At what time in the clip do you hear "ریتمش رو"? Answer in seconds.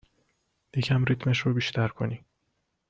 1.05-1.53